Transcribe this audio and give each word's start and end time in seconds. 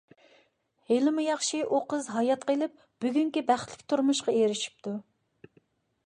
ھېلىمۇ 0.91 1.23
ياخشى 1.25 1.59
ئۇ 1.75 1.81
قىز 1.91 2.07
ھايات 2.13 2.47
قېلىپ 2.51 2.81
بۈگۈنكى 3.05 3.43
بەختلىك 3.51 3.83
تۇرمۇشقا 3.93 4.35
ئېرىشىپتۇ. 4.39 4.95